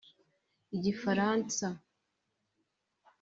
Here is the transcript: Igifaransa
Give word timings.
Igifaransa 0.75 1.67